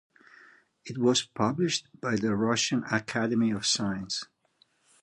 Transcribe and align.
It 0.83 0.97
was 0.97 1.21
published 1.21 1.85
by 2.01 2.15
the 2.15 2.35
Russian 2.35 2.83
Academy 2.85 3.51
of 3.51 3.67
Sciences. 3.67 4.25